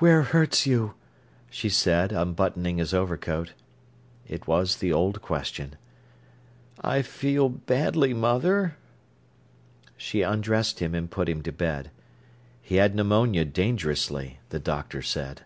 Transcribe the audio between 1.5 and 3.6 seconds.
said, unbuttoning his overcoat.